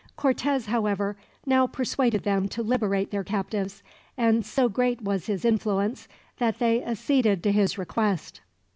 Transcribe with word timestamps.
Cortez, 0.15 0.65
however, 0.65 1.15
now 1.45 1.67
persuaded 1.67 2.23
them 2.23 2.47
to 2.47 2.63
liberate 2.63 3.11
their 3.11 3.23
captives; 3.23 3.83
and 4.17 4.43
so 4.43 4.67
great 4.67 5.03
was 5.03 5.27
his 5.27 5.45
influence 5.45 6.07
that 6.39 6.57
they 6.57 6.83
acceded 6.83 7.43
to 7.43 7.51
his 7.51 7.77
request. 7.77 8.41